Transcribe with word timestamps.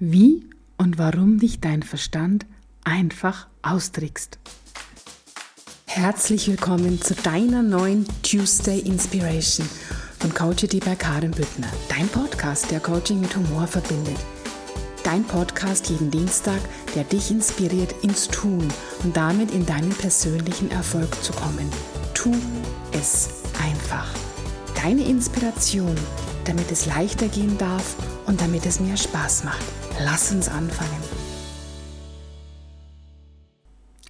wie 0.00 0.48
und 0.78 0.96
warum 0.96 1.38
dich 1.38 1.60
dein 1.60 1.82
Verstand 1.82 2.46
einfach 2.84 3.48
austrickst. 3.60 4.38
Herzlich 5.84 6.48
willkommen 6.48 7.02
zu 7.02 7.14
deiner 7.14 7.62
neuen 7.62 8.06
Tuesday 8.22 8.78
Inspiration 8.78 9.68
von 10.18 10.32
Coachity 10.32 10.80
bei 10.80 10.94
Karin 10.94 11.32
Büttner, 11.32 11.66
dein 11.90 12.08
Podcast, 12.08 12.70
der 12.70 12.80
Coaching 12.80 13.20
mit 13.20 13.36
Humor 13.36 13.66
verbindet. 13.66 14.16
Dein 15.04 15.22
Podcast 15.22 15.90
jeden 15.90 16.10
Dienstag, 16.10 16.60
der 16.94 17.04
dich 17.04 17.30
inspiriert 17.30 17.94
ins 18.02 18.26
Tun 18.28 18.66
und 19.04 19.14
damit 19.14 19.50
in 19.50 19.66
deinen 19.66 19.90
persönlichen 19.90 20.70
Erfolg 20.70 21.14
zu 21.22 21.34
kommen. 21.34 21.70
Tu 22.14 22.32
es 22.92 23.42
einfach. 23.62 24.08
Deine 24.82 25.04
Inspiration, 25.04 25.94
damit 26.46 26.72
es 26.72 26.86
leichter 26.86 27.28
gehen 27.28 27.58
darf 27.58 27.96
und 28.26 28.40
damit 28.40 28.64
es 28.64 28.80
mir 28.80 28.96
Spaß 28.96 29.44
macht. 29.44 29.64
Lass 30.02 30.32
uns 30.32 30.48
anfangen. 30.48 31.02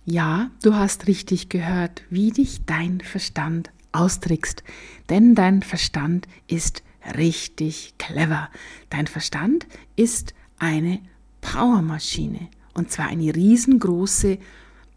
Ja, 0.04 0.50
du 0.62 0.74
hast 0.74 1.08
richtig 1.08 1.48
gehört, 1.48 2.02
wie 2.10 2.30
dich 2.30 2.64
dein 2.64 3.00
Verstand 3.00 3.70
austrickst. 3.90 4.62
Denn 5.08 5.34
dein 5.34 5.62
Verstand 5.62 6.28
ist 6.46 6.84
richtig 7.16 7.94
clever. 7.98 8.50
Dein 8.88 9.08
Verstand 9.08 9.66
ist 9.96 10.32
eine 10.60 11.00
Powermaschine. 11.40 12.48
Und 12.72 12.92
zwar 12.92 13.08
eine 13.08 13.34
riesengroße 13.34 14.38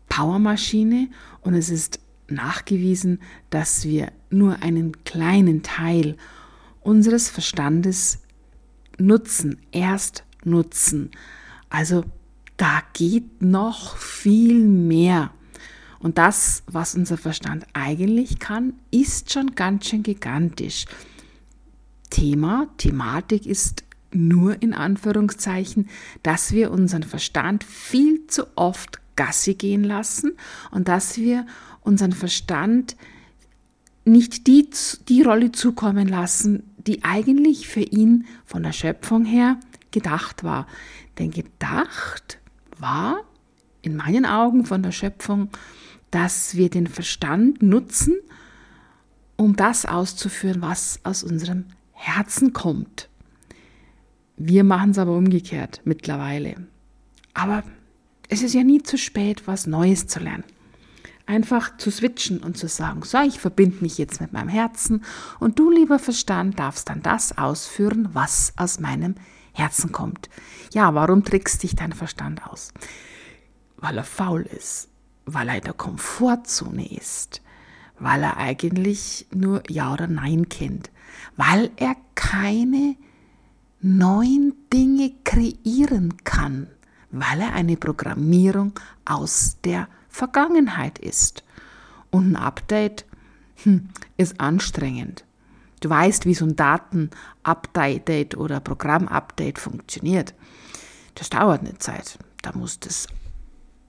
Powermaschine. 0.09 1.09
Und 1.41 1.55
es 1.55 1.69
ist 1.69 1.99
nachgewiesen, 2.27 3.19
dass 3.49 3.85
wir 3.85 4.11
nur 4.29 4.61
einen 4.61 5.03
kleinen 5.05 5.63
Teil 5.63 6.17
unseres 6.81 7.29
Verstandes 7.29 8.19
nutzen, 8.99 9.57
erst 9.71 10.23
nutzen. 10.45 11.11
Also 11.69 12.03
da 12.57 12.81
geht 12.93 13.41
noch 13.41 13.97
viel 13.97 14.63
mehr. 14.63 15.31
Und 15.99 16.17
das, 16.17 16.63
was 16.67 16.95
unser 16.95 17.17
Verstand 17.17 17.65
eigentlich 17.73 18.39
kann, 18.39 18.73
ist 18.91 19.31
schon 19.31 19.55
ganz 19.55 19.87
schön 19.87 20.03
gigantisch. 20.03 20.85
Thema, 22.09 22.67
Thematik 22.77 23.45
ist 23.45 23.83
nur 24.11 24.61
in 24.61 24.73
Anführungszeichen, 24.73 25.89
dass 26.21 26.51
wir 26.51 26.71
unseren 26.71 27.03
Verstand 27.03 27.63
viel 27.63 28.27
zu 28.27 28.45
oft 28.55 28.99
Gassi 29.15 29.55
gehen 29.55 29.83
lassen 29.83 30.33
und 30.71 30.87
dass 30.87 31.17
wir 31.17 31.45
unseren 31.81 32.11
Verstand 32.11 32.95
nicht 34.05 34.47
die, 34.47 34.69
die 35.07 35.21
Rolle 35.21 35.51
zukommen 35.51 36.07
lassen, 36.07 36.63
die 36.77 37.03
eigentlich 37.03 37.67
für 37.67 37.81
ihn 37.81 38.25
von 38.45 38.63
der 38.63 38.73
Schöpfung 38.73 39.25
her 39.25 39.57
gedacht 39.93 40.43
war. 40.43 40.67
Denn 41.17 41.31
gedacht 41.31 42.39
war 42.77 43.21
in 43.81 43.95
meinen 43.95 44.25
Augen 44.25 44.65
von 44.65 44.83
der 44.83 44.91
Schöpfung, 44.91 45.49
dass 46.11 46.55
wir 46.55 46.69
den 46.69 46.87
Verstand 46.87 47.61
nutzen, 47.61 48.15
um 49.37 49.55
das 49.55 49.85
auszuführen, 49.85 50.61
was 50.61 50.99
aus 51.03 51.23
unserem 51.23 51.65
Herzen 51.93 52.53
kommt. 52.53 53.09
Wir 54.35 54.63
machen 54.63 54.91
es 54.91 54.97
aber 54.97 55.15
umgekehrt 55.15 55.81
mittlerweile. 55.85 56.67
Aber 57.33 57.63
es 58.29 58.41
ist 58.41 58.53
ja 58.53 58.63
nie 58.63 58.83
zu 58.83 58.97
spät, 58.97 59.47
was 59.47 59.67
Neues 59.67 60.07
zu 60.07 60.19
lernen 60.19 60.43
einfach 61.25 61.77
zu 61.77 61.89
switchen 61.91 62.39
und 62.39 62.57
zu 62.57 62.67
sagen, 62.67 63.01
so, 63.03 63.19
ich 63.21 63.39
verbinde 63.39 63.77
mich 63.81 63.97
jetzt 63.97 64.19
mit 64.19 64.33
meinem 64.33 64.49
Herzen 64.49 65.03
und 65.39 65.57
du, 65.59 65.71
lieber 65.71 65.99
Verstand, 65.99 66.59
darfst 66.59 66.89
dann 66.89 67.01
das 67.01 67.37
ausführen, 67.37 68.09
was 68.13 68.53
aus 68.57 68.79
meinem 68.79 69.15
Herzen 69.15 69.32
kommt. 69.91 70.29
Ja, 70.73 70.93
warum 70.95 71.23
trickst 71.23 71.63
dich 71.63 71.75
dein 71.75 71.93
Verstand 71.93 72.45
aus? 72.47 72.73
Weil 73.77 73.97
er 73.97 74.03
faul 74.03 74.41
ist, 74.41 74.89
weil 75.25 75.49
er 75.49 75.55
in 75.57 75.63
der 75.63 75.73
Komfortzone 75.73 76.91
ist, 76.91 77.41
weil 77.99 78.23
er 78.23 78.37
eigentlich 78.37 79.27
nur 79.33 79.63
Ja 79.69 79.93
oder 79.93 80.07
Nein 80.07 80.49
kennt, 80.49 80.89
weil 81.35 81.71
er 81.75 81.95
keine 82.15 82.95
neuen 83.81 84.53
Dinge 84.71 85.11
kreieren 85.23 86.17
kann, 86.23 86.67
weil 87.11 87.41
er 87.41 87.53
eine 87.53 87.77
Programmierung 87.77 88.79
aus 89.05 89.57
der 89.63 89.87
Vergangenheit 90.07 90.99
ist. 90.99 91.43
Und 92.09 92.31
ein 92.31 92.35
Update 92.35 93.05
hm, 93.63 93.89
ist 94.17 94.39
anstrengend. 94.39 95.25
Du 95.83 95.89
weißt, 95.89 96.25
wie 96.25 96.33
so 96.33 96.45
ein 96.45 96.55
Daten-Update 96.55 98.37
oder 98.37 98.61
Programm-Update 98.61 99.59
funktioniert. 99.59 100.33
Das 101.13 101.29
dauert 101.29 101.59
eine 101.59 101.77
Zeit. 101.77 102.17
Da 102.41 102.53
muss 102.53 102.79
das 102.79 103.07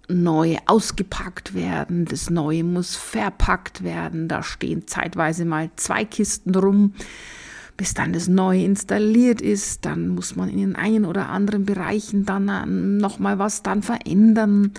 Neue 0.09 0.59
ausgepackt 0.66 1.55
werden, 1.55 2.05
das 2.05 2.31
Neue 2.31 2.65
muss 2.65 2.97
verpackt 2.97 3.84
werden. 3.84 4.27
Da 4.27 4.43
stehen 4.43 4.88
zeitweise 4.88 5.44
mal 5.44 5.71
zwei 5.77 6.05
Kisten 6.05 6.53
rum, 6.56 6.94
bis 7.77 7.94
dann 7.94 8.12
das 8.12 8.26
Neue 8.26 8.65
installiert 8.65 9.41
ist. 9.41 9.84
Dann 9.84 10.09
muss 10.09 10.34
man 10.34 10.49
in 10.49 10.59
den 10.59 10.75
einen 10.75 11.05
oder 11.05 11.28
anderen 11.28 11.65
Bereichen 11.65 12.25
dann 12.25 12.49
äh, 12.49 12.66
nochmal 12.66 13.38
was 13.38 13.62
dann 13.62 13.84
verändern 13.84 14.72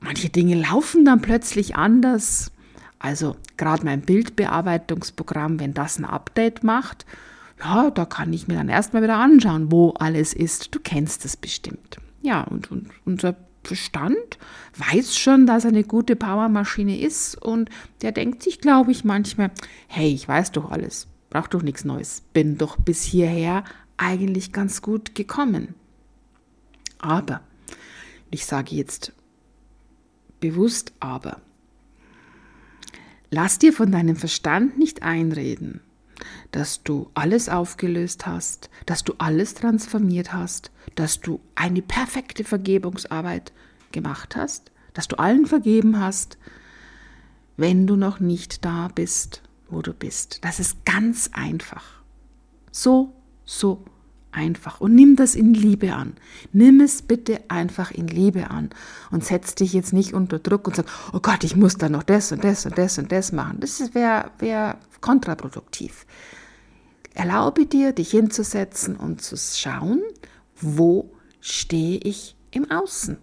manche 0.00 0.28
Dinge 0.28 0.54
laufen 0.54 1.04
dann 1.04 1.20
plötzlich 1.20 1.76
anders. 1.76 2.52
Also 2.98 3.36
gerade 3.56 3.84
mein 3.84 4.00
Bildbearbeitungsprogramm, 4.02 5.60
wenn 5.60 5.74
das 5.74 5.98
ein 5.98 6.04
Update 6.04 6.64
macht, 6.64 7.04
ja, 7.60 7.90
da 7.90 8.04
kann 8.04 8.32
ich 8.32 8.48
mir 8.48 8.54
dann 8.54 8.68
erstmal 8.68 9.02
wieder 9.02 9.16
anschauen, 9.16 9.72
wo 9.72 9.90
alles 9.92 10.32
ist. 10.34 10.74
Du 10.74 10.80
kennst 10.80 11.24
es 11.24 11.36
bestimmt. 11.36 11.98
Ja, 12.22 12.42
und, 12.42 12.70
und 12.70 12.90
unser 13.04 13.36
Verstand 13.64 14.38
weiß 14.76 15.16
schon, 15.16 15.46
dass 15.46 15.64
er 15.64 15.70
eine 15.70 15.84
gute 15.84 16.16
Powermaschine 16.16 16.98
ist 16.98 17.40
und 17.42 17.68
der 18.02 18.12
denkt 18.12 18.42
sich, 18.42 18.60
glaube 18.60 18.92
ich, 18.92 19.04
manchmal, 19.04 19.50
hey, 19.88 20.12
ich 20.12 20.28
weiß 20.28 20.52
doch 20.52 20.70
alles, 20.70 21.08
brauch 21.30 21.48
doch 21.48 21.62
nichts 21.62 21.84
Neues, 21.84 22.22
bin 22.32 22.58
doch 22.58 22.76
bis 22.76 23.02
hierher 23.02 23.64
eigentlich 23.96 24.52
ganz 24.52 24.82
gut 24.82 25.14
gekommen. 25.14 25.74
Aber, 26.98 27.40
ich 28.30 28.46
sage 28.46 28.74
jetzt 28.76 29.12
bewusst 30.40 30.92
aber. 31.00 31.40
Lass 33.30 33.58
dir 33.58 33.72
von 33.72 33.90
deinem 33.90 34.16
Verstand 34.16 34.78
nicht 34.78 35.02
einreden, 35.02 35.80
dass 36.52 36.82
du 36.82 37.10
alles 37.14 37.48
aufgelöst 37.48 38.26
hast, 38.26 38.70
dass 38.86 39.04
du 39.04 39.14
alles 39.18 39.54
transformiert 39.54 40.32
hast, 40.32 40.70
dass 40.94 41.20
du 41.20 41.40
eine 41.54 41.82
perfekte 41.82 42.44
Vergebungsarbeit 42.44 43.52
gemacht 43.92 44.36
hast, 44.36 44.70
dass 44.94 45.08
du 45.08 45.16
allen 45.18 45.46
vergeben 45.46 46.00
hast, 46.00 46.38
wenn 47.56 47.86
du 47.86 47.96
noch 47.96 48.20
nicht 48.20 48.64
da 48.64 48.88
bist, 48.94 49.42
wo 49.68 49.82
du 49.82 49.92
bist. 49.92 50.44
Das 50.44 50.60
ist 50.60 50.84
ganz 50.84 51.30
einfach. 51.32 52.02
So, 52.70 53.12
so 53.44 53.84
einfach 54.36 54.80
und 54.80 54.94
nimm 54.94 55.16
das 55.16 55.34
in 55.34 55.54
Liebe 55.54 55.94
an. 55.94 56.14
Nimm 56.52 56.80
es 56.80 57.02
bitte 57.02 57.40
einfach 57.48 57.90
in 57.90 58.06
Liebe 58.06 58.50
an 58.50 58.70
und 59.10 59.24
setz 59.24 59.54
dich 59.54 59.72
jetzt 59.72 59.92
nicht 59.92 60.12
unter 60.12 60.38
Druck 60.38 60.68
und 60.68 60.76
sag, 60.76 60.86
oh 61.12 61.20
Gott, 61.20 61.42
ich 61.42 61.56
muss 61.56 61.76
da 61.76 61.88
noch 61.88 62.02
das 62.02 62.30
und 62.32 62.44
das 62.44 62.66
und 62.66 62.76
das 62.76 62.98
und 62.98 63.10
das 63.10 63.32
machen. 63.32 63.58
Das 63.60 63.94
wäre 63.94 64.30
wär 64.38 64.78
kontraproduktiv. 65.00 66.06
Erlaube 67.14 67.64
dir, 67.66 67.92
dich 67.92 68.10
hinzusetzen 68.10 68.94
und 68.96 69.22
zu 69.22 69.36
schauen, 69.36 70.02
wo 70.60 71.10
stehe 71.40 71.98
ich 71.98 72.36
im 72.50 72.70
Außen. 72.70 73.16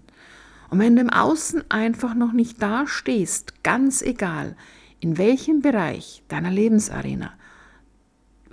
Und 0.72 0.80
wenn 0.80 0.96
du 0.96 1.04
im 1.04 1.12
Außen 1.12 1.70
einfach 1.70 2.16
noch 2.16 2.34
nicht 2.34 2.60
da 2.62 2.88
stehst, 2.88 3.64
ganz 3.64 4.02
egal, 4.02 4.56
in 5.00 5.20
welchem 5.20 5.62
Bereich 5.62 6.24
deiner 6.30 6.50
Lebensarena, 6.50 7.34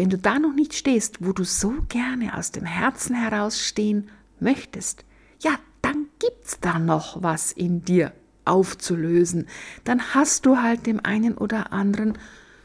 wenn 0.00 0.08
du 0.08 0.16
da 0.16 0.38
noch 0.38 0.54
nicht 0.54 0.72
stehst, 0.72 1.18
wo 1.20 1.34
du 1.34 1.44
so 1.44 1.74
gerne 1.90 2.34
aus 2.34 2.52
dem 2.52 2.64
Herzen 2.64 3.14
heraus 3.14 3.60
stehen 3.60 4.08
möchtest, 4.38 5.04
ja, 5.42 5.58
dann 5.82 6.06
gibt's 6.18 6.56
da 6.58 6.78
noch 6.78 7.22
was 7.22 7.52
in 7.52 7.84
dir 7.84 8.14
aufzulösen. 8.46 9.46
Dann 9.84 10.14
hast 10.14 10.46
du 10.46 10.56
halt 10.56 10.86
dem 10.86 11.04
einen 11.04 11.36
oder 11.36 11.74
anderen 11.74 12.16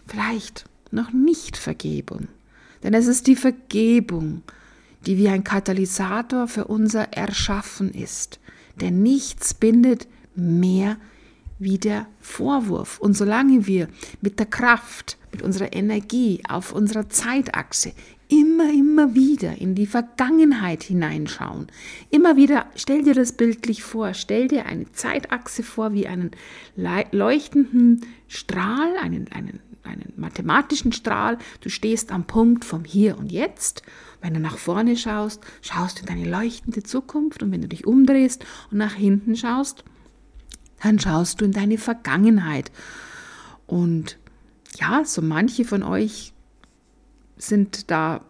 vielleicht 0.08 0.64
noch 0.92 1.12
nicht 1.12 1.58
vergeben. 1.58 2.30
Denn 2.84 2.94
es 2.94 3.06
ist 3.06 3.28
die 3.28 3.36
Vergebung, 3.36 4.44
die 5.06 5.18
wie 5.18 5.28
ein 5.28 5.44
Katalysator 5.44 6.48
für 6.48 6.64
unser 6.64 7.12
Erschaffen 7.12 7.94
ist. 7.94 8.40
Denn 8.80 9.04
nichts 9.04 9.54
bindet 9.54 10.08
mehr 10.36 10.96
wie 11.60 11.78
der 11.78 12.08
Vorwurf. 12.20 13.00
Und 13.00 13.16
solange 13.16 13.68
wir 13.68 13.88
mit 14.22 14.40
der 14.40 14.46
Kraft, 14.46 15.18
mit 15.32 15.42
unserer 15.42 15.74
Energie 15.74 16.42
auf 16.48 16.74
unserer 16.74 17.10
Zeitachse 17.10 17.94
immer, 18.28 18.72
immer 18.72 19.14
wieder 19.14 19.60
in 19.60 19.76
die 19.76 19.86
Vergangenheit 19.86 20.84
hineinschauen, 20.84 21.68
immer 22.10 22.38
wieder, 22.38 22.66
stell 22.76 23.04
dir 23.04 23.14
das 23.14 23.34
bildlich 23.34 23.84
vor, 23.84 24.14
stell 24.14 24.48
dir 24.48 24.66
eine 24.66 24.92
Zeitachse 24.92 25.64
vor 25.64 25.94
wie 25.94 26.08
einen 26.08 26.32
leuchtenden 27.12 28.02
Strahl, 28.28 28.96
einen, 29.02 29.32
einen 29.32 29.60
einen 29.86 30.14
mathematischen 30.16 30.92
Strahl, 30.94 31.38
du 31.62 31.70
stehst 31.70 32.12
am 32.12 32.26
Punkt 32.26 32.66
vom 32.66 32.86
Hier 32.86 33.18
und 33.18 33.32
Jetzt. 33.32 33.84
Wenn 34.22 34.34
du 34.34 34.40
nach 34.40 34.58
vorne 34.58 34.98
schaust, 34.98 35.44
schaust 35.62 35.98
du 35.98 36.02
in 36.02 36.08
deine 36.08 36.30
leuchtende 36.30 36.82
Zukunft 36.82 37.44
und 37.44 37.52
wenn 37.52 37.62
du 37.62 37.68
dich 37.68 37.86
umdrehst 37.86 38.44
und 38.72 38.80
nach 38.80 38.96
hinten 38.96 39.36
schaust, 39.36 39.84
dann 40.86 41.00
schaust 41.00 41.42
du 41.42 41.46
in 41.46 41.52
deine 41.52 41.80
Vergangenheit. 41.80 42.72
Und 43.66 44.20
ja, 44.80 45.04
so 45.04 45.22
manche 45.22 45.66
von 45.66 45.82
euch 45.82 46.32
sind 47.38 47.90
da 47.90 48.24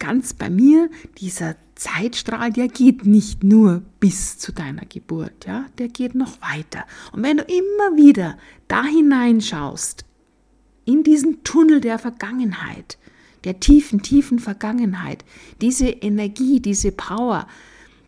ganz 0.00 0.34
bei 0.34 0.50
mir. 0.50 0.90
Dieser 1.18 1.54
Zeitstrahl, 1.76 2.52
der 2.52 2.66
geht 2.66 3.06
nicht 3.06 3.44
nur 3.44 3.82
bis 4.00 4.38
zu 4.38 4.52
deiner 4.52 4.86
Geburt, 4.86 5.46
ja, 5.46 5.66
der 5.78 5.86
geht 5.88 6.16
noch 6.16 6.40
weiter. 6.40 6.84
Und 7.12 7.22
wenn 7.22 7.36
du 7.36 7.44
immer 7.44 7.96
wieder 7.96 8.36
da 8.66 8.84
hineinschaust, 8.84 10.04
in 10.84 11.04
diesen 11.04 11.44
Tunnel 11.44 11.80
der 11.80 12.00
Vergangenheit, 12.00 12.98
der 13.44 13.60
tiefen, 13.60 14.02
tiefen 14.02 14.40
Vergangenheit, 14.40 15.24
diese 15.60 15.88
Energie, 15.88 16.58
diese 16.58 16.90
Power, 16.90 17.46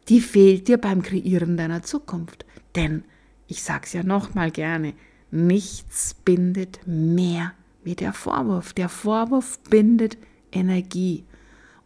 die 0.08 0.20
fehlt 0.20 0.67
dir 0.67 0.78
beim 0.78 1.02
Kreieren 1.02 1.56
deiner 1.56 1.84
Zukunft. 1.84 2.44
Denn, 2.75 3.05
ich 3.50 3.64
sag's 3.64 3.93
ja 3.93 4.05
nochmal 4.05 4.52
gerne, 4.52 4.94
nichts 5.32 6.14
bindet 6.14 6.81
mehr 6.87 7.52
wie 7.82 7.97
der 7.97 8.12
Vorwurf. 8.12 8.73
Der 8.73 8.88
Vorwurf 8.88 9.58
bindet 9.69 10.17
Energie. 10.52 11.25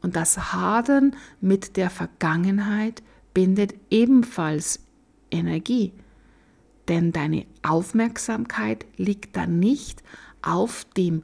Und 0.02 0.14
das 0.14 0.52
Hadern 0.52 1.16
mit 1.40 1.78
der 1.78 1.88
Vergangenheit 1.88 3.02
bindet 3.32 3.74
ebenfalls 3.90 4.80
Energie. 5.30 5.92
Denn 6.88 7.12
deine 7.12 7.46
Aufmerksamkeit 7.62 8.84
liegt 8.98 9.34
dann 9.34 9.58
nicht 9.58 10.02
auf 10.42 10.84
dem 10.98 11.22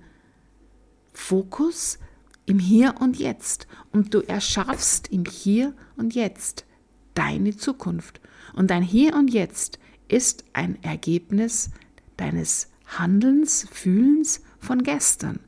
Fokus 1.13 1.99
im 2.47 2.59
Hier 2.59 2.95
und 2.99 3.19
Jetzt. 3.19 3.67
Und 3.93 4.15
du 4.15 4.21
erschaffst 4.21 5.09
im 5.09 5.27
Hier 5.27 5.75
und 5.99 6.15
Jetzt 6.15 6.65
deine 7.13 7.55
Zukunft. 7.59 8.23
Und 8.55 8.71
dein 8.71 8.83
Hier 8.83 9.15
und 9.15 9.31
Jetzt 9.31 9.79
ist 10.11 10.45
ein 10.53 10.83
Ergebnis 10.83 11.71
deines 12.17 12.69
Handelns, 12.87 13.67
Fühlens 13.71 14.43
von 14.59 14.83
gestern. 14.83 15.41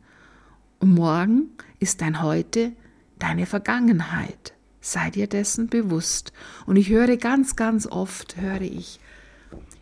Und 0.79 0.95
morgen 0.95 1.51
ist 1.79 2.01
dein 2.01 2.23
Heute 2.23 2.73
deine 3.19 3.47
Vergangenheit. 3.47 4.55
Sei 4.81 5.11
dir 5.11 5.27
dessen 5.27 5.69
bewusst. 5.69 6.33
Und 6.67 6.77
ich 6.77 6.89
höre 6.89 7.17
ganz, 7.17 7.57
ganz 7.57 7.87
oft, 7.87 8.37
höre 8.41 8.63
ich, 8.63 8.99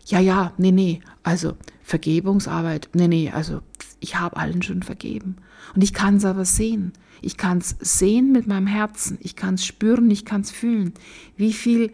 ja, 0.07 0.19
ja, 0.19 0.53
nee, 0.59 0.73
nee, 0.73 1.01
also 1.23 1.57
Vergebungsarbeit, 1.83 2.91
nee, 2.95 3.09
nee, 3.09 3.31
also 3.31 3.63
ich 4.01 4.17
habe 4.17 4.37
allen 4.37 4.63
schon 4.63 4.83
vergeben. 4.83 5.37
Und 5.75 5.85
ich 5.85 5.95
kann 5.95 6.17
es 6.17 6.25
aber 6.25 6.45
sehen. 6.45 6.93
Ich 7.23 7.37
kann 7.37 7.59
es 7.59 7.77
sehen 7.81 8.33
mit 8.33 8.47
meinem 8.47 8.67
Herzen. 8.67 9.19
Ich 9.21 9.37
kann 9.37 9.55
es 9.55 9.65
spüren, 9.65 10.11
ich 10.11 10.25
kann 10.25 10.41
es 10.41 10.51
fühlen. 10.51 10.95
Wie 11.37 11.53
viel 11.53 11.93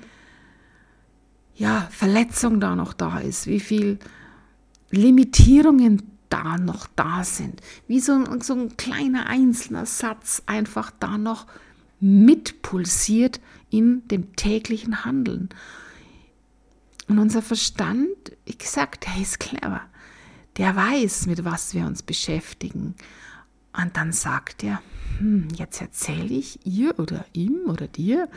ja, 1.57 1.89
Verletzung 1.91 2.61
da 2.61 2.77
noch 2.77 2.93
da 2.93 3.19
ist, 3.19 3.47
wie 3.47 3.61
viel 3.61 3.99
Limitierungen 4.91 6.03
da 6.29 6.59
noch 6.59 6.87
da 6.97 7.25
sind, 7.25 7.61
wie 7.87 8.01
so 8.01 8.13
ein, 8.13 8.41
so 8.41 8.55
ein 8.55 8.77
kleiner 8.77 9.27
einzelner 9.27 9.87
Satz 9.87 10.43
einfach 10.47 10.91
da 10.99 11.19
noch 11.19 11.47
mitpulsiert 12.01 13.41
in 13.71 14.07
dem 14.09 14.37
täglichen 14.37 15.05
Handeln. 15.05 15.49
Und 17.09 17.19
unser 17.19 17.43
Verstand, 17.43 18.09
wie 18.45 18.59
gesagt, 18.59 19.07
der 19.07 19.23
ist 19.23 19.41
clever. 19.41 19.83
Der 20.57 20.75
weiß, 20.75 21.27
mit 21.27 21.45
was 21.45 21.75
wir 21.75 21.87
uns 21.87 22.03
beschäftigen. 22.03 22.95
Und 23.77 23.97
dann 23.97 24.13
sagt 24.13 24.65
er, 24.65 24.81
hm, 25.19 25.49
jetzt 25.55 25.81
erzähle 25.81 26.35
ich 26.35 26.65
ihr 26.67 26.99
oder 26.99 27.25
ihm 27.33 27.61
oder 27.67 27.87
dir 27.87 28.29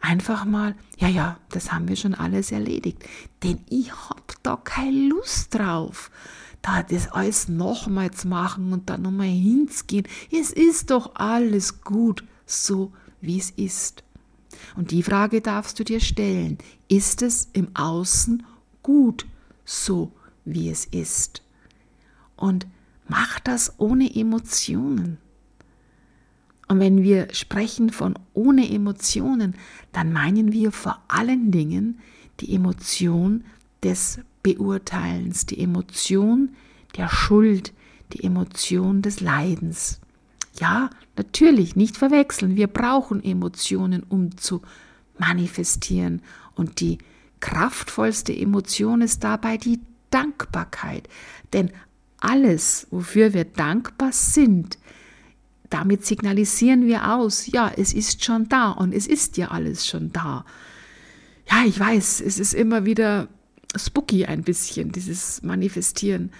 einfach 0.00 0.44
mal, 0.44 0.74
ja, 0.98 1.08
ja, 1.08 1.38
das 1.50 1.72
haben 1.72 1.88
wir 1.88 1.96
schon 1.96 2.14
alles 2.14 2.52
erledigt. 2.52 3.04
Denn 3.42 3.60
ich 3.68 3.92
habe 3.92 4.22
da 4.42 4.56
keine 4.56 5.08
Lust 5.08 5.54
drauf 5.54 6.10
da 6.62 6.82
das 6.82 7.08
alles 7.08 7.48
nochmal 7.48 8.10
zu 8.10 8.28
machen 8.28 8.72
und 8.72 8.90
dann 8.90 9.02
nochmal 9.02 9.28
hinzugehen. 9.28 10.06
Es 10.30 10.50
ist 10.50 10.90
doch 10.90 11.14
alles 11.14 11.82
gut, 11.82 12.24
so 12.46 12.92
wie 13.20 13.38
es 13.38 13.50
ist. 13.50 14.02
Und 14.76 14.90
die 14.90 15.02
Frage 15.02 15.40
darfst 15.40 15.78
du 15.78 15.84
dir 15.84 16.00
stellen, 16.00 16.58
ist 16.88 17.22
es 17.22 17.48
im 17.52 17.74
Außen 17.74 18.44
gut, 18.82 19.26
so 19.64 20.12
wie 20.44 20.70
es 20.70 20.84
ist? 20.86 21.42
Und 22.36 22.66
mach 23.08 23.40
das 23.40 23.74
ohne 23.78 24.14
Emotionen. 24.14 25.18
Und 26.68 26.80
wenn 26.80 27.02
wir 27.02 27.28
sprechen 27.32 27.90
von 27.90 28.18
ohne 28.34 28.70
Emotionen, 28.70 29.54
dann 29.92 30.12
meinen 30.12 30.52
wir 30.52 30.70
vor 30.70 31.02
allen 31.08 31.50
Dingen 31.50 31.98
die 32.40 32.54
Emotion 32.54 33.44
des 33.82 34.20
Beurteilens, 34.42 35.46
die 35.46 35.60
Emotion 35.60 36.50
der 36.96 37.08
Schuld, 37.08 37.72
die 38.12 38.22
Emotion 38.22 39.02
des 39.02 39.20
Leidens. 39.20 40.00
Ja, 40.60 40.90
natürlich, 41.16 41.76
nicht 41.76 41.96
verwechseln. 41.96 42.56
Wir 42.56 42.66
brauchen 42.66 43.22
Emotionen, 43.24 44.02
um 44.02 44.36
zu 44.36 44.62
manifestieren. 45.18 46.22
Und 46.54 46.80
die 46.80 46.98
kraftvollste 47.40 48.36
Emotion 48.36 49.00
ist 49.00 49.24
dabei 49.24 49.56
die 49.56 49.80
Dankbarkeit. 50.10 51.08
Denn 51.52 51.70
alles, 52.20 52.86
wofür 52.90 53.34
wir 53.34 53.44
dankbar 53.44 54.12
sind, 54.12 54.78
damit 55.70 56.04
signalisieren 56.06 56.86
wir 56.86 57.14
aus, 57.14 57.46
ja, 57.46 57.70
es 57.76 57.92
ist 57.92 58.24
schon 58.24 58.48
da 58.48 58.70
und 58.70 58.94
es 58.94 59.06
ist 59.06 59.36
ja 59.36 59.48
alles 59.48 59.86
schon 59.86 60.12
da. 60.12 60.44
Ja, 61.50 61.64
ich 61.66 61.78
weiß, 61.78 62.20
es 62.20 62.38
ist 62.38 62.54
immer 62.54 62.84
wieder 62.84 63.28
spooky 63.76 64.24
ein 64.26 64.42
bisschen, 64.42 64.92
dieses 64.92 65.42
Manifestieren. 65.42 66.30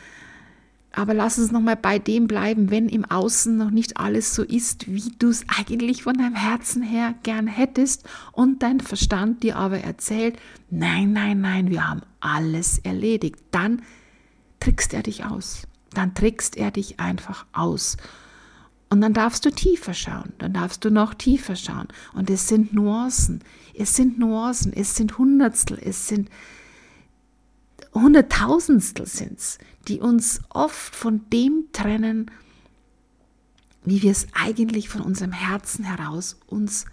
Aber 0.92 1.14
lass 1.14 1.38
uns 1.38 1.52
nochmal 1.52 1.76
bei 1.76 1.98
dem 1.98 2.26
bleiben, 2.26 2.70
wenn 2.70 2.88
im 2.88 3.04
Außen 3.04 3.56
noch 3.56 3.70
nicht 3.70 3.98
alles 3.98 4.34
so 4.34 4.42
ist, 4.42 4.88
wie 4.88 5.12
du 5.19 5.28
es 5.28 5.44
eigentlich 5.46 6.02
von 6.02 6.14
deinem 6.14 6.34
Herzen 6.34 6.82
her 6.82 7.14
gern 7.22 7.46
hättest 7.46 8.08
und 8.32 8.62
dein 8.62 8.80
Verstand 8.80 9.42
dir 9.42 9.56
aber 9.56 9.78
erzählt, 9.78 10.38
nein, 10.70 11.12
nein, 11.12 11.40
nein, 11.40 11.70
wir 11.70 11.88
haben 11.88 12.00
alles 12.20 12.78
erledigt. 12.78 13.36
Dann 13.50 13.82
trickst 14.60 14.94
er 14.94 15.02
dich 15.02 15.25
aus. 15.25 15.62
Dann 15.93 16.14
trickst 16.14 16.56
er 16.56 16.70
dich 16.70 17.00
einfach 17.00 17.46
aus. 17.52 17.96
Und 18.90 19.00
dann 19.02 19.12
darfst 19.12 19.44
du 19.44 19.50
tiefer 19.50 19.93
schauen, 19.93 20.32
dann 20.38 20.55
darfst 20.55 20.84
du 20.84 20.90
noch 20.90 21.12
tiefer 21.12 21.56
schauen. 21.56 21.88
Und 22.14 22.31
es 22.31 22.49
sind 22.49 22.72
Nuancen, 22.72 23.43
es 23.75 23.94
sind 23.94 24.19
Nuancen, 24.19 24.72
es 24.72 24.96
sind 24.96 25.19
Hundertstel, 25.19 25.78
es 25.82 26.09
sind 26.09 26.30
Hunderttausendstel 27.94 29.06
sind 29.06 29.38
es, 29.38 29.59
die 29.88 30.00
uns 30.00 30.40
oft 30.50 30.94
von 30.94 31.23
dem 31.30 31.66
trennen, 31.73 32.30
wie 33.85 34.02
wir 34.02 34.11
es 34.11 34.26
eigentlich 34.32 34.88
von 34.88 35.00
unserem 35.00 35.32
Herzen 35.32 35.85
heraus 35.85 36.38
uns 36.47 36.85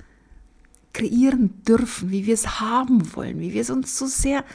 kreieren 0.93 1.61
dürfen, 1.63 2.11
wie 2.11 2.25
wir 2.25 2.33
es 2.33 2.59
haben 2.61 3.15
wollen, 3.15 3.39
wie 3.39 3.53
wir 3.53 3.61
es 3.61 3.69
uns 3.69 3.97
so 3.97 4.05
sehr 4.05 4.45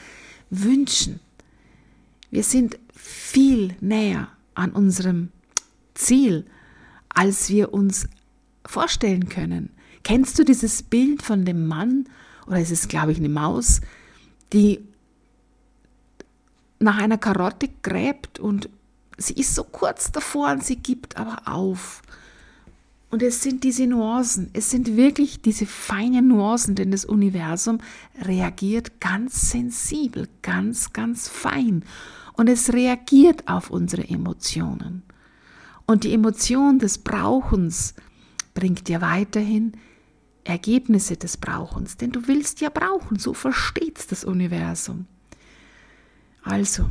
wünschen. 0.49 1.19
Wir 2.31 2.43
sind 2.43 2.79
viel 2.95 3.75
näher 3.81 4.29
an 4.55 4.71
unserem 4.71 5.29
Ziel, 5.93 6.45
als 7.09 7.49
wir 7.49 7.73
uns 7.73 8.07
vorstellen 8.65 9.29
können. 9.29 9.69
Kennst 10.03 10.39
du 10.39 10.43
dieses 10.43 10.81
Bild 10.81 11.21
von 11.21 11.45
dem 11.45 11.67
Mann, 11.67 12.07
oder 12.47 12.59
ist 12.59 12.71
es, 12.71 12.87
glaube 12.87 13.11
ich, 13.11 13.17
eine 13.17 13.29
Maus, 13.29 13.81
die 14.53 14.79
nach 16.79 16.97
einer 16.97 17.17
Karotte 17.17 17.69
gräbt 17.83 18.39
und 18.39 18.69
sie 19.17 19.33
ist 19.33 19.53
so 19.53 19.63
kurz 19.63 20.11
davor 20.11 20.51
und 20.51 20.63
sie 20.63 20.77
gibt 20.77 21.17
aber 21.17 21.47
auf. 21.47 22.01
Und 23.11 23.21
es 23.21 23.43
sind 23.43 23.65
diese 23.65 23.87
Nuancen, 23.87 24.49
es 24.53 24.69
sind 24.69 24.95
wirklich 24.95 25.41
diese 25.41 25.65
feinen 25.65 26.29
Nuancen, 26.29 26.75
denn 26.75 26.91
das 26.91 27.03
Universum 27.03 27.79
reagiert 28.21 29.01
ganz 29.01 29.51
sensibel, 29.51 30.29
ganz, 30.41 30.93
ganz 30.93 31.27
fein. 31.27 31.83
Und 32.33 32.47
es 32.47 32.73
reagiert 32.73 33.47
auf 33.47 33.69
unsere 33.69 34.07
Emotionen. 34.07 35.03
Und 35.85 36.03
die 36.03 36.13
Emotion 36.13 36.79
des 36.79 36.97
Brauchens 36.97 37.93
bringt 38.53 38.87
dir 38.87 39.01
weiterhin 39.01 39.73
Ergebnisse 40.43 41.17
des 41.17 41.37
Brauchens, 41.37 41.97
denn 41.97 42.11
du 42.11 42.27
willst 42.27 42.61
ja 42.61 42.69
brauchen, 42.69 43.19
so 43.19 43.33
versteht 43.33 44.11
das 44.11 44.23
Universum. 44.23 45.05
Also, 46.43 46.89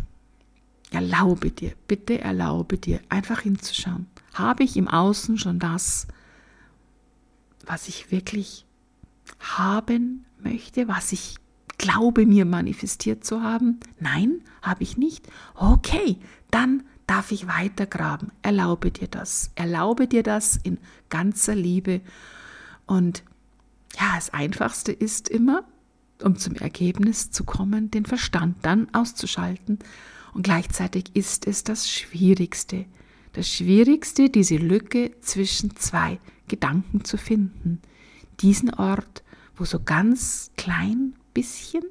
erlaube 0.91 1.51
dir, 1.51 1.73
bitte 1.89 2.21
erlaube 2.21 2.79
dir, 2.79 3.01
einfach 3.09 3.41
hinzuschauen. 3.41 4.07
Habe 4.35 4.63
ich 4.63 4.77
im 4.77 4.87
Außen 4.87 5.39
schon 5.39 5.59
das, 5.59 6.07
was 7.67 7.89
ich 7.89 8.13
wirklich 8.13 8.65
haben 9.39 10.25
möchte, 10.39 10.87
was 10.89 11.13
ich 11.13 11.37
glaube 11.81 12.27
mir 12.27 12.45
manifestiert 12.45 13.25
zu 13.25 13.43
haben? 13.43 13.81
Nein, 13.99 14.43
habe 14.61 14.83
ich 14.83 14.99
nicht. 14.99 15.27
Okay, 15.55 16.19
dann 16.51 16.83
darf 17.07 17.33
ich 17.33 17.49
weitergraben. 17.49 18.33
Erlaube 18.43 18.91
dir 18.91 19.09
das. 19.09 19.51
Erlaube 19.55 20.07
dir 20.07 20.23
das 20.23 20.59
in 20.63 20.79
ganzer 21.09 21.55
Liebe. 21.55 22.03
Und 22.87 23.25
ja, 23.99 24.13
das 24.15 24.31
Einfachste 24.35 24.93
ist 24.93 25.31
immer, 25.31 25.65
um 26.23 26.37
zum 26.37 26.55
Ergebnis 26.57 27.31
zu 27.31 27.45
kommen, 27.45 27.91
den 27.91 28.05
Verstand 28.05 28.59
dann 28.61 28.93
auszuschalten. 28.93 29.79
Und 30.35 30.43
gleichzeitig 30.43 31.17
ist 31.17 31.47
es 31.47 31.65
das 31.65 31.91
Schwierigste. 31.91 32.85
Das 33.33 33.49
Schwierigste, 33.49 34.29
diese 34.29 34.57
Lücke 34.57 35.13
zwischen 35.23 35.77
zwei 35.77 36.21
Gedanken 36.47 37.05
zu 37.05 37.17
finden. 37.17 37.81
Diesen 38.41 38.75
Ort, 38.75 39.23
wo 39.57 39.65
so 39.65 39.81
ganz 39.81 40.51
klein 40.59 41.15
bisschen 41.41 41.85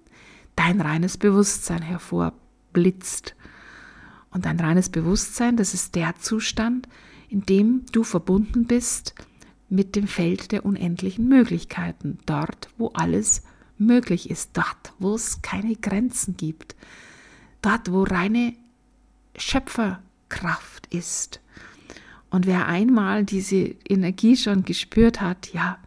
dein 0.56 0.79
reines 0.79 1.18
Bewusstsein 1.18 1.82
hervorblitzt. 1.82 3.36
Und 4.29 4.46
dein 4.46 4.60
reines 4.60 4.89
Bewusstsein, 4.89 5.58
das 5.58 5.74
ist 5.74 5.96
der 5.96 6.15
Zustand, 6.20 6.88
in 7.29 7.41
dem 7.46 7.86
du 7.91 8.03
verbunden 8.03 8.65
bist 8.65 9.15
mit 9.70 9.96
dem 9.96 10.08
Feld 10.08 10.51
der 10.51 10.65
unendlichen 10.65 11.27
Möglichkeiten, 11.27 12.20
dort, 12.25 12.70
wo 12.77 12.89
alles 12.89 13.44
möglich 13.79 14.29
ist, 14.29 14.51
dort, 14.53 14.94
wo 15.00 15.15
es 15.15 15.41
keine 15.41 15.75
Grenzen 15.75 16.38
gibt, 16.38 16.75
dort, 17.63 17.91
wo 17.91 18.03
reine 18.03 18.53
Schöpferkraft 19.36 20.94
ist. 20.94 21.39
Und 22.29 22.46
wer 22.46 22.68
einmal 22.68 23.25
diese 23.25 23.75
Energie 23.88 24.38
schon 24.38 24.63
gespürt 24.63 25.22
hat, 25.22 25.51
ja, 25.53 25.79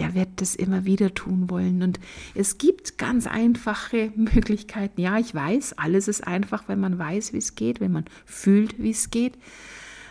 der 0.00 0.14
wird 0.14 0.28
das 0.36 0.54
immer 0.54 0.86
wieder 0.86 1.12
tun 1.12 1.50
wollen. 1.50 1.82
Und 1.82 2.00
es 2.34 2.56
gibt 2.56 2.96
ganz 2.96 3.26
einfache 3.26 4.12
Möglichkeiten. 4.16 4.98
Ja, 5.00 5.18
ich 5.18 5.34
weiß, 5.34 5.74
alles 5.78 6.08
ist 6.08 6.26
einfach, 6.26 6.64
wenn 6.68 6.80
man 6.80 6.98
weiß, 6.98 7.34
wie 7.34 7.38
es 7.38 7.54
geht, 7.54 7.80
wenn 7.80 7.92
man 7.92 8.06
fühlt, 8.24 8.82
wie 8.82 8.90
es 8.90 9.10
geht. 9.10 9.34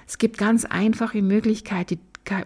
Es 0.08 0.20
gibt 0.20 0.38
ganz 0.38 0.66
einfache 0.66 1.22
Möglichkeiten, 1.24 2.00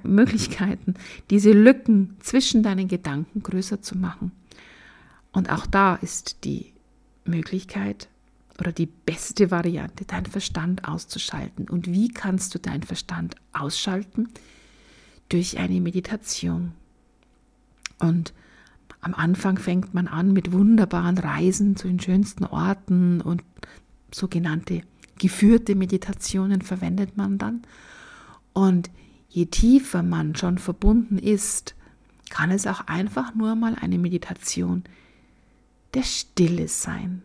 Möglichkeiten, 0.04 0.94
diese 1.30 1.52
Lücken 1.52 2.16
zwischen 2.22 2.64
deinen 2.64 2.88
Gedanken 2.88 3.44
größer 3.44 3.82
zu 3.82 3.98
machen. 3.98 4.32
Und 5.34 5.50
auch 5.50 5.66
da 5.66 5.96
ist 5.96 6.46
die 6.46 6.72
Möglichkeit 7.26 8.08
oder 8.58 8.72
die 8.72 8.86
beste 8.86 9.52
Variante, 9.52 10.06
deinen 10.06 10.28
Verstand 10.28 10.88
auszuschalten. 10.88 11.68
Und 11.68 11.88
wie 11.88 12.08
kannst 12.08 12.56
du 12.56 12.60
deinen 12.60 12.84
Verstand 12.84 13.36
ausschalten? 13.52 14.30
Durch 15.28 15.58
eine 15.58 15.82
Meditation. 15.82 16.74
Und 18.00 18.34
am 19.02 19.14
Anfang 19.14 19.58
fängt 19.58 19.94
man 19.94 20.08
an 20.08 20.34
mit 20.34 20.52
wunderbaren 20.52 21.18
Reisen 21.18 21.76
zu 21.76 21.88
den 21.88 22.00
schönsten 22.00 22.46
Orten 22.46 23.22
und 23.22 23.44
sogenannte 24.12 24.82
geführte 25.18 25.76
Meditationen 25.76 26.62
verwendet 26.62 27.18
man 27.18 27.38
dann. 27.38 27.64
Und 28.54 28.90
je 29.30 29.46
tiefer 29.46 30.04
man 30.04 30.36
schon 30.36 30.58
verbunden 30.58 31.18
ist, 31.18 31.76
kann 32.30 32.52
es 32.52 32.66
auch 32.68 32.88
einfach 32.88 33.36
nur 33.36 33.56
mal 33.56 33.76
eine 33.76 33.98
Meditation 33.98 34.84
der 35.94 36.04
Stille 36.04 36.68
sein. 36.68 37.22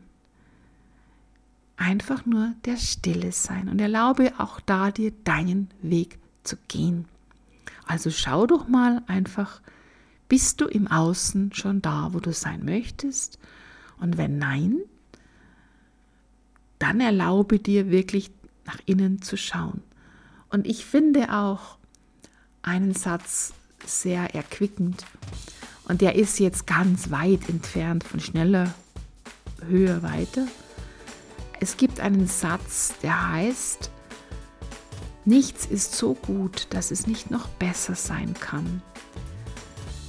Einfach 1.76 2.26
nur 2.26 2.54
der 2.64 2.76
Stille 2.76 3.32
sein 3.32 3.68
und 3.68 3.80
erlaube 3.80 4.32
auch 4.38 4.60
da 4.60 4.90
dir 4.90 5.12
deinen 5.24 5.70
Weg 5.80 6.18
zu 6.42 6.56
gehen. 6.66 7.06
Also 7.86 8.10
schau 8.10 8.46
doch 8.46 8.68
mal 8.68 9.02
einfach, 9.06 9.60
bist 10.28 10.60
du 10.60 10.66
im 10.66 10.86
Außen 10.86 11.52
schon 11.54 11.80
da, 11.80 12.10
wo 12.12 12.20
du 12.20 12.32
sein 12.32 12.64
möchtest? 12.64 13.38
Und 13.98 14.18
wenn 14.18 14.38
nein, 14.38 14.78
dann 16.78 17.00
erlaube 17.00 17.58
dir 17.58 17.90
wirklich 17.90 18.30
nach 18.66 18.78
innen 18.86 19.22
zu 19.22 19.36
schauen. 19.36 19.82
Und 20.50 20.66
ich 20.66 20.84
finde 20.84 21.34
auch 21.34 21.78
einen 22.62 22.94
Satz 22.94 23.54
sehr 23.84 24.34
erquickend. 24.34 25.04
Und 25.84 26.02
der 26.02 26.14
ist 26.14 26.38
jetzt 26.38 26.66
ganz 26.66 27.10
weit 27.10 27.48
entfernt 27.48 28.04
von 28.04 28.20
schneller, 28.20 28.74
höher, 29.66 30.02
weiter. 30.02 30.46
Es 31.60 31.76
gibt 31.76 32.00
einen 32.00 32.26
Satz, 32.26 32.94
der 33.02 33.32
heißt, 33.32 33.90
nichts 35.24 35.66
ist 35.66 35.94
so 35.96 36.14
gut, 36.14 36.68
dass 36.70 36.90
es 36.90 37.06
nicht 37.06 37.30
noch 37.30 37.48
besser 37.48 37.94
sein 37.94 38.34
kann 38.34 38.82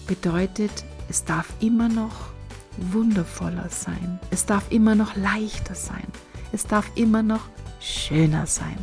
bedeutet, 0.10 0.84
es 1.08 1.24
darf 1.24 1.54
immer 1.60 1.88
noch 1.88 2.32
wundervoller 2.78 3.70
sein. 3.70 4.20
Es 4.32 4.44
darf 4.44 4.72
immer 4.72 4.96
noch 4.96 5.16
leichter 5.16 5.76
sein. 5.76 6.08
Es 6.52 6.66
darf 6.66 6.90
immer 6.96 7.22
noch 7.22 7.48
schöner 7.80 8.48
sein. 8.48 8.78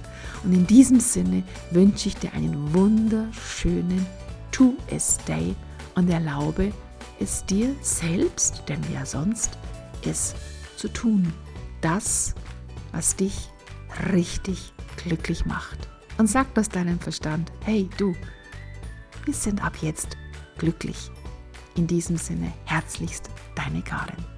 Und 0.44 0.52
in 0.52 0.66
diesem 0.68 1.00
Sinne 1.00 1.42
wünsche 1.72 2.08
ich 2.08 2.16
dir 2.16 2.32
einen 2.32 2.72
wunderschönen 2.72 4.06
Tu 4.52 4.76
es 4.88 5.18
Day 5.26 5.56
und 5.96 6.08
erlaube 6.08 6.72
es 7.18 7.44
dir 7.44 7.74
selbst, 7.80 8.62
denn 8.68 8.80
wer 8.88 9.04
sonst, 9.04 9.58
es 10.04 10.34
zu 10.76 10.86
tun. 10.88 11.32
Das, 11.80 12.34
was 12.92 13.16
dich 13.16 13.50
richtig 14.12 14.72
glücklich 14.96 15.44
macht. 15.44 15.88
Und 16.18 16.28
sag 16.28 16.54
das 16.54 16.68
deinem 16.68 17.00
Verstand, 17.00 17.50
hey 17.64 17.90
du, 17.96 18.14
wir 19.24 19.34
sind 19.34 19.64
ab 19.64 19.76
jetzt 19.80 20.16
glücklich. 20.58 21.10
In 21.76 21.86
diesem 21.86 22.16
Sinne 22.16 22.52
herzlichst 22.64 23.28
deine 23.54 23.82
Karin. 23.82 24.35